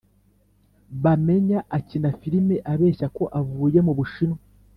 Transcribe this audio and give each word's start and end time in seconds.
bamenya 1.03 1.59
akina 1.77 2.09
filime 2.19 2.55
abeshya 2.71 3.07
ko 3.17 3.23
avuye 3.39 3.79
mubu 3.85 4.03
shinwa 4.13 4.39